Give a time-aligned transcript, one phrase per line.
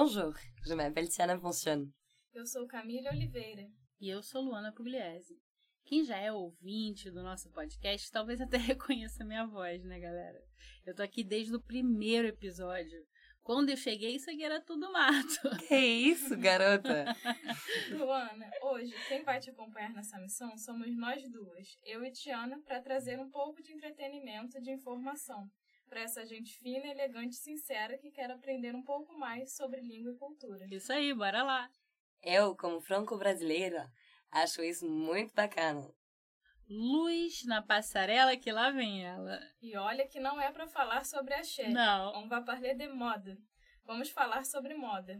[0.00, 0.32] Bonjour,
[0.64, 1.92] je m'appelle Tiana Poncione.
[2.32, 3.68] Eu sou Camila Oliveira.
[4.00, 5.36] E eu sou Luana Pugliese.
[5.84, 10.40] Quem já é ouvinte do nosso podcast talvez até reconheça minha voz, né, galera?
[10.86, 13.04] Eu tô aqui desde o primeiro episódio.
[13.42, 15.40] Quando eu cheguei, isso aqui era tudo mato.
[15.66, 17.06] Que isso, garota?
[17.90, 22.80] Luana, hoje quem vai te acompanhar nessa missão somos nós duas, eu e Tiana, para
[22.80, 25.50] trazer um pouco de entretenimento e de informação
[25.88, 30.12] para essa gente fina, elegante e sincera que quer aprender um pouco mais sobre língua
[30.12, 30.66] e cultura.
[30.70, 31.70] Isso aí, bora lá.
[32.22, 33.90] Eu, como franco-brasileira,
[34.30, 35.88] acho isso muito bacana.
[36.68, 39.40] Luz na passarela que lá vem ela.
[39.62, 41.68] E olha que não é para falar sobre axé.
[41.70, 42.12] Não.
[42.14, 43.38] On va parler de moda.
[43.84, 45.18] Vamos falar sobre moda.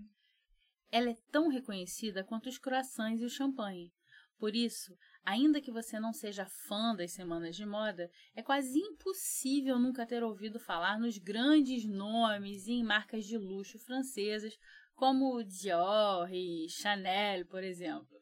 [0.90, 3.92] Ela é tão reconhecida quanto os croissants e o champanhe.
[4.38, 9.78] Por isso, ainda que você não seja fã das semanas de moda, é quase impossível
[9.78, 14.58] nunca ter ouvido falar nos grandes nomes e em marcas de luxo francesas,
[14.94, 18.20] como Dior e Chanel, por exemplo.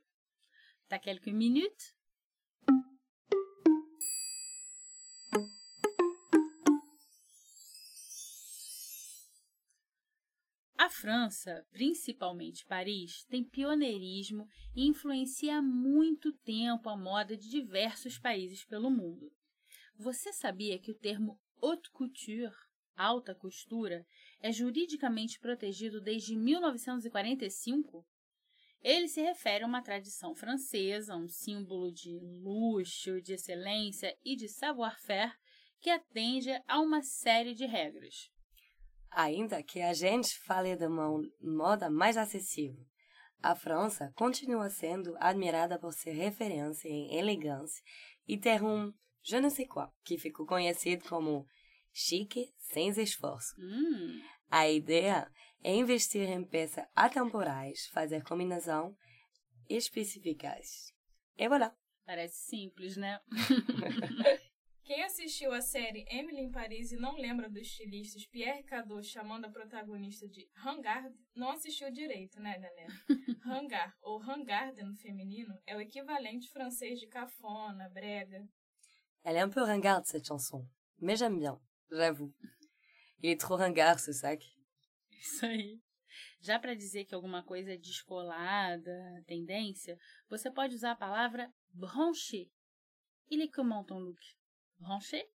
[0.89, 1.96] T'as quelques minutes?
[10.97, 18.65] França, principalmente Paris, tem pioneirismo e influencia há muito tempo a moda de diversos países
[18.65, 19.31] pelo mundo.
[19.99, 22.51] Você sabia que o termo haute couture,
[22.97, 24.07] alta costura,
[24.41, 28.07] é juridicamente protegido desde 1945?
[28.81, 34.49] Ele se refere a uma tradição francesa, um símbolo de luxo, de excelência e de
[34.49, 35.35] savoir-faire
[35.79, 38.31] que atende a uma série de regras.
[39.11, 41.09] Ainda que a gente fale de uma
[41.41, 42.85] moda mais acessível,
[43.43, 47.83] a França continua sendo admirada por ser referência em elegância
[48.27, 51.47] e ter um je ne sais quoi, que ficou conhecido como
[51.93, 53.57] chique sem esforço.
[53.59, 55.29] Hum, A ideia
[55.65, 58.97] é investir em peças atemporais, fazer combinação
[59.69, 60.95] específicas.
[61.37, 61.75] E voilà.
[62.05, 63.19] parece simples, né?
[64.87, 69.47] Quem assistiu a série Emily em Paris e não lembra do estilista Pierre Cardot chamando
[69.47, 72.93] a protagonista de Hangard, não assistiu direito, né, galera?
[73.45, 78.49] Hangar, ou Hangarde no feminino, é o equivalente francês de cafona, brega.
[79.25, 80.65] Elle est un peu ringarde cette chanson,
[81.01, 81.61] mais j'aime bien,
[81.91, 82.33] j'avoue.
[83.21, 84.41] Il est trop ringard ce sac.
[85.11, 85.81] Isso aí.
[86.41, 89.99] Já para dizer que alguma coisa é descolada, tendência,
[90.31, 92.49] você pode usar a palavra branché.
[93.29, 94.21] Il est comment ton look?
[94.79, 95.29] Branché?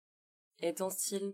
[0.59, 1.33] Et ton style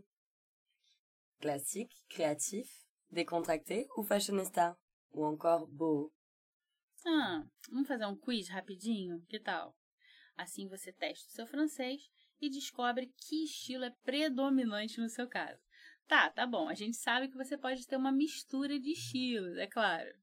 [1.40, 2.68] Classique, créatif,
[3.10, 4.76] décontracté ou fashionista
[5.12, 6.12] Ou encore beau
[7.04, 9.24] Ah, vamos fazer um quiz rapidinho?
[9.28, 9.76] Que tal?
[10.36, 15.60] Assim você testa o seu francês e descobre que estilo é predominante no seu caso.
[16.06, 16.68] Tá, tá bom.
[16.68, 20.14] A gente sabe que você pode ter uma mistura de estilos, é claro.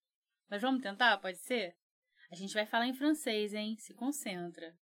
[0.49, 1.75] Mas vamos tentar, pode ser?
[2.31, 3.75] A gente vai falar em francês, hein?
[3.77, 4.77] Se concentra.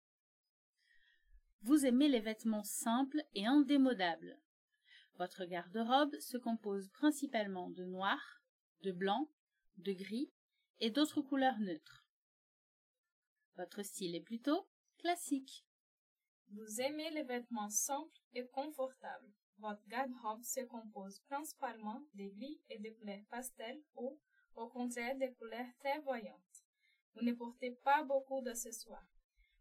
[1.62, 4.38] Vous aimez les vêtements simples et indémodables.
[5.18, 8.18] Votre garde-robe se compose principalement de noir,
[8.82, 9.30] de blanc,
[9.78, 10.30] de gris
[10.80, 12.06] et d'autres couleurs neutres.
[13.56, 14.68] Votre style est plutôt
[14.98, 15.64] classique.
[16.50, 19.32] Vous aimez les vêtements simples et confortables.
[19.58, 24.20] Votre garde-robe se compose principalement de gris et de couleurs pastel ou,
[24.54, 26.64] au contraire, de couleurs très voyantes.
[27.14, 29.08] Vous ne portez pas beaucoup d'accessoires.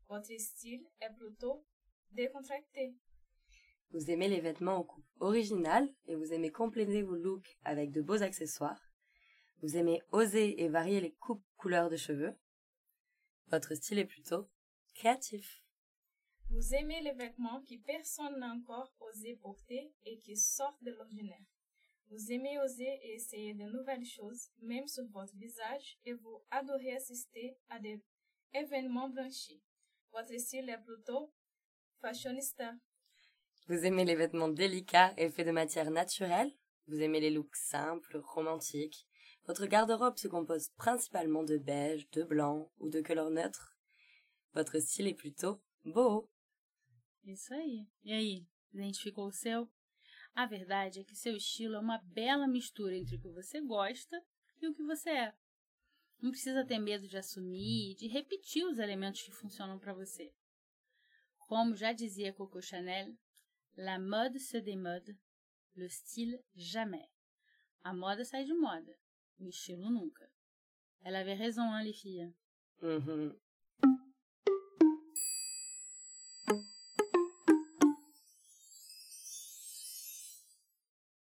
[0.09, 1.65] Votre style est plutôt
[2.11, 2.95] décontracté.
[3.91, 8.01] Vous aimez les vêtements en coupe originale et vous aimez compléter vos looks avec de
[8.01, 8.81] beaux accessoires.
[9.61, 12.35] Vous aimez oser et varier les coupes couleurs de cheveux.
[13.47, 14.49] Votre style est plutôt
[14.93, 15.61] créatif.
[16.49, 21.45] Vous aimez les vêtements que personne n'a encore osé porter et qui sortent de l'ordinaire.
[22.09, 26.95] Vous aimez oser et essayer de nouvelles choses, même sur votre visage, et vous adorez
[26.95, 27.99] assister à des
[28.53, 29.63] événements blanchis.
[30.11, 31.33] Votre style est plutôt
[32.05, 32.77] fashionista.
[33.67, 36.51] Vous aimez les vêtements délicats et faits de matière naturelle?
[36.87, 39.07] Vous aimez les looks simples, romantiques?
[39.47, 43.75] Votre garde-robe se compose principalement de beige, de blanc ou de couleurs neutres.
[44.53, 46.29] Votre style est plutôt beau.
[47.23, 47.87] Isso aí.
[48.03, 49.67] E aí, identificou o seu?
[50.35, 54.23] A verdade é que seu estilo é uma bela mistura entre o que você gosta
[54.61, 55.33] e o que você é.
[56.21, 60.31] Não precisa ter medo de assumir e de repetir os elementos que funcionam para você.
[61.47, 63.15] Como já dizia Coco Chanel,
[63.77, 65.15] la mode se démode,
[65.75, 67.07] le style jamais.
[67.83, 68.97] A moda sai de moda,
[69.39, 70.27] o estilo nunca.
[71.03, 72.33] Elle avait raison, hein, les filles?
[72.81, 73.39] Uhum.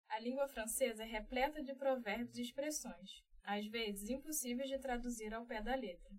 [0.07, 5.45] A língua francesa é repleta de provérbios e expressões, às vezes impossíveis de traduzir ao
[5.45, 6.15] pé da letra.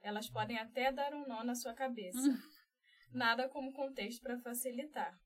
[0.00, 2.16] Elas podem até dar um nó na sua cabeça.
[3.14, 5.16] Nada como contexto para facilitar.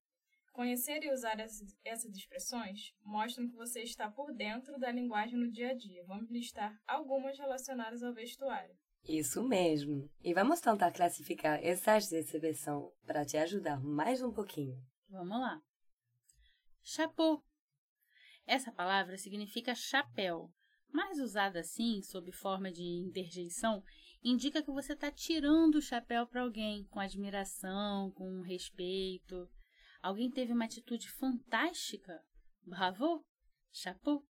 [0.52, 5.70] Conhecer e usar essas, expressões mostram que você está por dentro da linguagem no dia
[5.70, 6.04] a dia.
[6.04, 8.76] Vamos listar algumas relacionadas ao vestuário.
[9.04, 10.10] Isso mesmo.
[10.22, 14.76] E vamos tentar classificar essas expressões para te ajudar mais um pouquinho.
[15.08, 15.62] Vamos lá.
[16.82, 17.42] Chapeau.
[18.46, 20.52] Essa palavra significa chapéu,
[20.92, 23.82] mas usada assim, sob forma de interjeição,
[24.22, 29.48] indica que você está tirando o chapéu para alguém, com admiração, com respeito.
[30.02, 32.22] Alguém teve uma atitude fantástica?
[32.62, 33.24] Bravo!
[33.72, 34.24] Chapeau!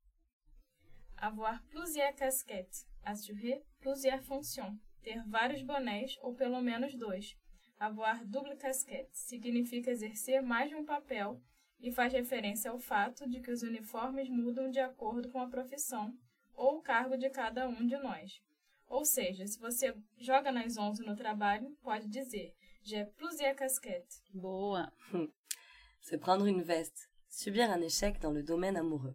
[1.16, 2.86] Avoir plusieurs casquettes.
[3.02, 4.78] Assurer plusieurs fonctions.
[5.02, 7.36] Ter vários bonés ou pelo menos dois.
[7.78, 11.40] Avoir double casquette significa exercer mais de um papel
[11.80, 16.12] e faz referência ao fato de que os uniformes mudam de acordo com a profissão
[16.54, 18.42] ou o cargo de cada um de nós.
[18.88, 24.22] Ou seja, se você joga nas 11 no trabalho, pode dizer J'ai plusieurs casquettes.
[24.32, 24.90] Boa!
[26.00, 27.10] Se prendre une veste.
[27.28, 29.14] Subir un échec dans le domaine amoureux.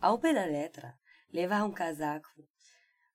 [0.00, 0.94] Ao pé da letra,
[1.30, 2.30] levar um casaco.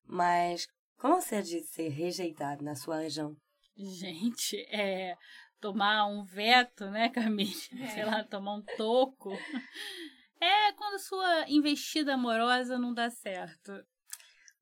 [0.05, 0.67] Mas
[0.97, 3.35] como se diz ser rejeitado na sua região?
[3.75, 5.17] Gente, é
[5.59, 7.51] tomar um veto, né, Camille?
[7.93, 9.31] Sei lá, tomar um toco.
[10.43, 13.73] É quando sua investida amorosa não dá certo.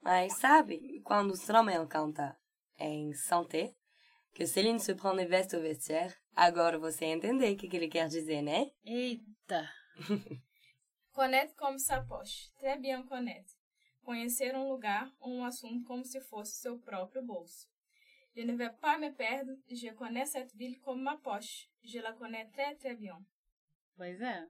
[0.01, 2.37] Mas sabe, quando Stromae canta
[2.77, 3.75] em Santé,
[4.33, 7.89] que Céline se prend une veste au vestiaire, agora você entendeu o que que ele
[7.89, 8.71] quer dizer, né?
[8.85, 9.69] Eita!
[11.11, 12.49] Connaître comme sa poche.
[12.57, 13.53] Très bien connaître.
[14.03, 17.67] Conhecer um lugar ou um assunto como se fosse seu próprio bolso.
[18.33, 21.69] Je ne vais pas me perdre, je connais cette ville comme ma poche.
[21.83, 23.17] Je la connais très très bien.
[23.97, 24.47] Pois é.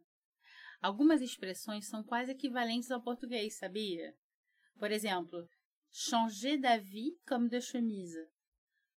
[0.79, 4.15] Algumas expressões são quase equivalentes ao português, sabia?
[4.79, 5.45] Por exemplo,
[5.91, 8.25] changer d'avis comme de chemise.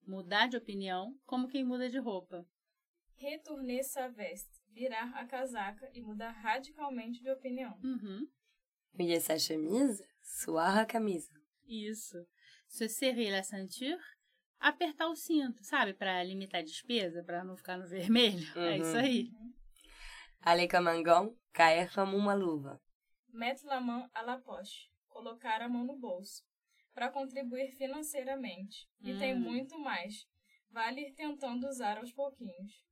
[0.06, 2.46] Mudar de opinião como quem muda de roupa.
[3.16, 4.62] Retourner sa veste.
[4.70, 7.78] Virar a casaca e mudar radicalmente de opinião.
[7.82, 8.26] Uhum.
[8.94, 11.32] Mouiller sa chemise, suar a camisa.
[11.66, 12.16] Isso.
[12.68, 13.98] Se serrer la ceinture,
[14.58, 15.92] apertar o cinto, sabe?
[15.92, 18.46] Para limitar a despesa, para não ficar no vermelho.
[18.56, 19.30] É isso aí.
[20.40, 22.80] Aller comme un gant, cair como uma luva.
[23.28, 24.91] Mettre la main à la poche.
[25.22, 26.42] Colocar a mão no bolso.
[26.92, 28.88] Para contribuir financeiramente.
[29.00, 29.38] E tem Hum.
[29.38, 30.26] muito mais.
[30.68, 32.84] Vale ir tentando usar aos pouquinhos.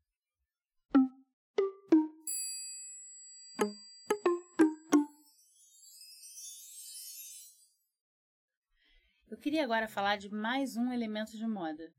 [9.29, 11.93] Eu queria agora falar de mais um elemento de moda.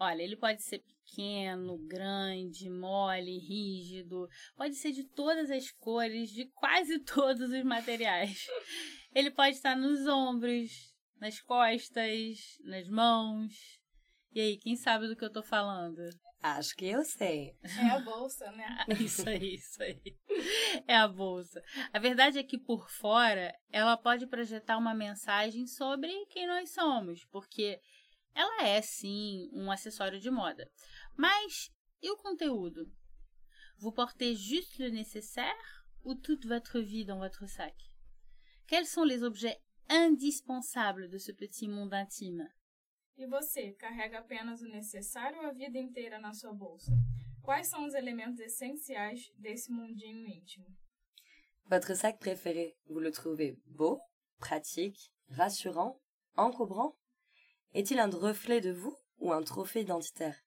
[0.00, 6.46] Olha, ele pode ser pequeno, grande, mole, rígido, pode ser de todas as cores, de
[6.46, 8.48] quase todos os materiais.
[9.14, 13.80] Ele pode estar nos ombros, nas costas, nas mãos.
[14.32, 16.00] E aí, quem sabe do que eu tô falando?
[16.42, 17.54] Acho que eu sei.
[17.62, 18.86] É a bolsa, né?
[18.98, 20.00] Isso aí, isso aí.
[20.86, 21.62] É a bolsa.
[21.92, 27.26] A verdade é que por fora ela pode projetar uma mensagem sobre quem nós somos,
[27.26, 27.78] porque
[28.34, 30.70] ela é sim um acessório de moda.
[31.14, 31.70] Mas
[32.02, 32.90] e o conteúdo?
[33.76, 37.74] Vous portez juste le nécessaire ou toute votre vie dans votre sac?
[38.70, 42.48] Quels sont les objets indispensables de ce petit monde intime?
[43.16, 46.92] E você, carrega apenas o necessário a vida inteira na sua bolsa?
[47.42, 50.68] Quais são os elementos essenciais desse mundinho íntimo?
[51.66, 54.00] Votre sac préféré, vous le trouvez beau,
[54.38, 56.00] pratique, rassurant,
[56.36, 56.96] encombrant?
[57.74, 60.40] Est-il un reflet de vous ou un trophée identitaire?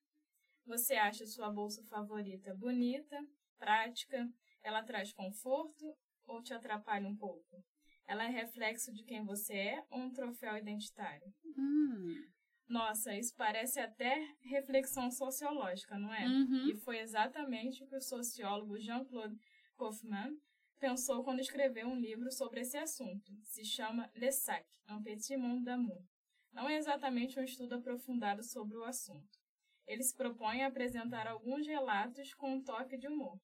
[0.65, 3.19] Você acha sua bolsa favorita bonita,
[3.59, 4.25] prática?
[4.63, 5.93] Ela traz conforto
[6.25, 7.61] ou te atrapalha um pouco?
[8.07, 11.33] Ela é reflexo de quem você é ou um troféu identitário?
[11.57, 12.23] Hum,
[12.67, 16.25] Nossa, isso parece até reflexão sociológica, não é?
[16.25, 16.69] Uhum.
[16.69, 19.35] E foi exatamente o que o sociólogo Jean-Claude
[19.77, 20.37] Kaufmann
[20.79, 23.31] pensou quando escreveu um livro sobre esse assunto.
[23.43, 26.03] Se chama Le Sac, un petit monde d'amour.
[26.51, 29.39] Não é exatamente um estudo aprofundado sobre o assunto.
[29.87, 33.37] Ele se propõe a apresentar alguns relatos com um toque de humor.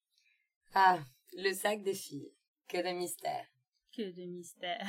[0.72, 2.32] Ah, le sac des filles.
[2.68, 3.48] Que de mystère.
[3.90, 4.84] Que de mystère.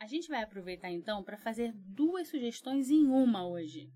[0.00, 3.92] A gente vai aproveitar então para fazer duas sugestões em uma hoje.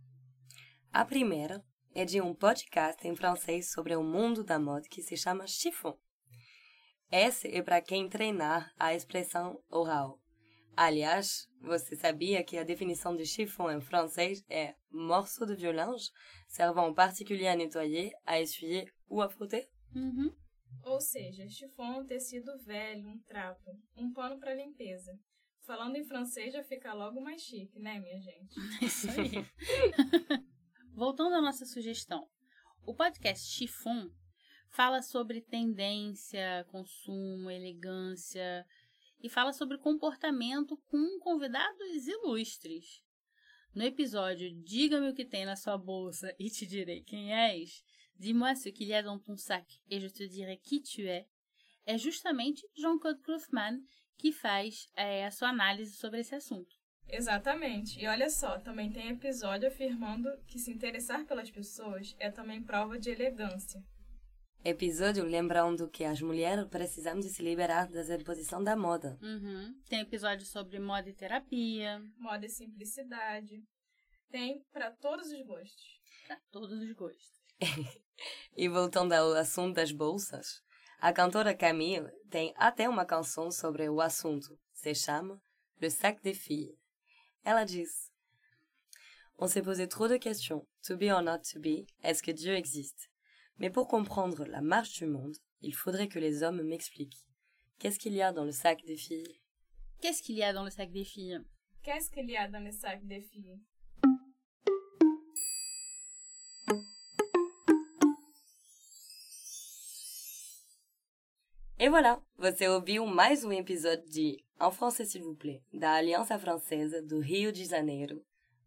[0.92, 5.16] A primeira é de um podcast em francês sobre o mundo da moda que se
[5.16, 5.98] chama Chiffon.
[7.10, 10.20] Esse é para quem treinar a expressão oral.
[10.76, 16.10] Aliás, você sabia que a definição de chiffon em francês é morceau de violonge
[16.48, 19.68] servant en particulier à nettoyer, à essuyer ou à frotter?
[19.94, 20.34] Uhum.
[20.82, 25.16] Ou seja, chiffon é um tecido velho, um trapo, um pano para limpeza.
[25.64, 28.54] Falando em francês já fica logo mais chique, né, minha gente?
[28.84, 29.30] Isso aí.
[30.92, 32.28] Voltando à nossa sugestão.
[32.84, 34.10] O podcast Chiffon
[34.70, 38.66] fala sobre tendência, consumo, elegância
[39.24, 43.02] e fala sobre comportamento com convidados ilustres.
[43.74, 47.82] No episódio Diga-me o que tem na sua bolsa e te direi quem és,
[48.16, 51.26] Dis-moi ce qu'il y a dans ton sac et je te dirai qui tu es,
[51.86, 53.82] é justamente Jean-Claude Kluffman
[54.18, 56.76] que faz é, a sua análise sobre esse assunto.
[57.08, 57.98] Exatamente.
[57.98, 62.98] E olha só, também tem episódio afirmando que se interessar pelas pessoas é também prova
[62.98, 63.82] de elegância.
[64.66, 69.18] Episódio lembrando que as mulheres precisamos de se liberar das imposições da moda.
[69.20, 69.78] Uhum.
[69.90, 72.02] Tem episódio sobre moda e terapia.
[72.16, 73.62] Moda e simplicidade.
[74.30, 76.00] Tem para todos os gostos.
[76.26, 77.42] Para todos os gostos.
[78.56, 80.62] e voltando ao assunto das bolsas,
[80.98, 84.58] a cantora Camille tem até uma canção sobre o assunto.
[84.72, 85.38] Se chama
[85.78, 86.74] Le Sac des Filles.
[87.44, 88.10] Ela diz:
[89.38, 90.64] On s'est posé trop de questions.
[90.86, 93.12] To be or not to be, est-ce que Dieu existe
[93.58, 97.24] Mais pour comprendre la marche du monde, il faudrait que les hommes m'expliquent.
[97.78, 99.40] Qu'est-ce qu'il y a dans le sac des filles?
[100.00, 101.40] Qu'est-ce qu'il y a dans le sac des filles?
[101.82, 103.58] Qu'est-ce qu'il y a dans le sac des filles?
[111.80, 116.38] E voilà, você ouviu mais um episódio de En français s'il vous plaît, da Aliança
[116.38, 118.24] Francesa do Rio de Janeiro.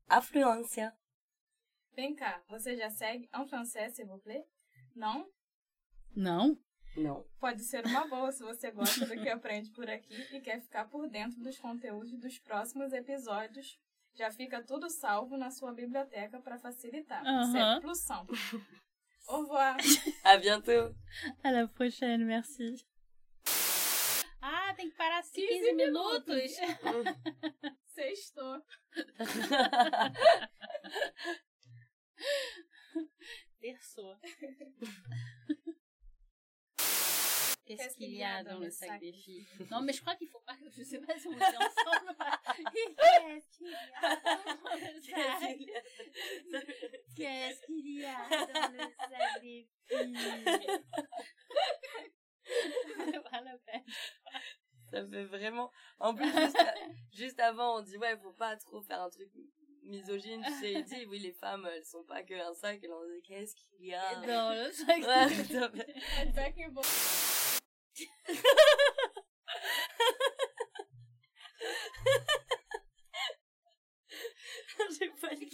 [0.07, 0.93] Afluência.
[1.95, 4.45] Vem cá, você já segue En français s'il vous plaît?
[4.97, 5.29] Não?
[6.15, 6.57] Não?
[6.95, 7.23] Não.
[7.39, 10.85] Pode ser uma boa se você gosta do que aprende por aqui e quer ficar
[10.85, 13.79] por dentro dos conteúdos dos próximos episódios.
[14.15, 17.23] Já fica tudo salvo na sua biblioteca para facilitar.
[17.23, 17.51] Uhum.
[17.51, 18.25] C'est plusão.
[19.27, 19.77] Au revoir.
[20.23, 20.95] À bientôt.
[21.43, 22.83] À la prochaine, merci.
[24.41, 26.55] Ah, tem que parar 15, 15 minutos.
[27.93, 28.63] Sextou.
[37.67, 39.45] Qu'est-ce qu'il y a dans le sac des filles?
[39.69, 42.15] Non, mais je crois qu'il faut pas que je sais pas si on dit ensemble.
[42.73, 43.81] Qu'est-ce qu'il y a
[44.61, 45.57] dans le sac
[47.15, 50.17] Qu'est-ce qu'il y a dans le sac des filles?
[53.29, 53.83] Voilà, ben.
[54.89, 55.69] Ça fait vraiment.
[55.99, 56.57] En plus, juste,
[57.11, 59.29] juste avant, on dit ouais, faut pas trop faire un truc
[59.87, 63.05] misogyne, tu sais, il dit, oui, les femmes, elles sont pas que un sac, on
[63.05, 64.15] dit, qu'est-ce qu'il y a?
[64.15, 66.81] Dans le sac Ouais, des sac bon.
[74.99, 75.47] J'ai pas le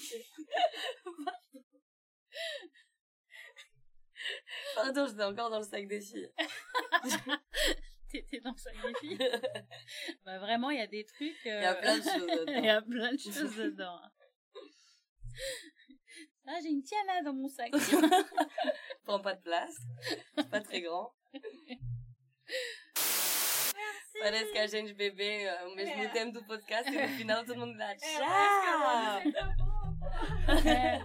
[4.75, 6.31] Pardon, j'étais encore dans le sac des filles.
[8.09, 9.17] T'étais dans le sac des filles
[10.25, 11.45] bah, Vraiment, il y a des trucs...
[11.45, 12.53] euh, Il y a plein de choses dedans.
[12.57, 13.99] Il y a plein de choses dedans.
[16.47, 17.71] Ah, j'ai une tiana dans mon sac.
[19.05, 19.75] Prends pas de place.
[20.35, 21.11] C'est pas très grand.
[24.21, 26.07] Parece que a gente bebê ao mesmo É.
[26.09, 28.21] tempo do podcast e no final todo mundo dá tchau.
[30.65, 31.01] É.